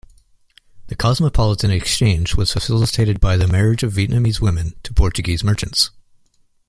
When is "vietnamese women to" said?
3.93-4.95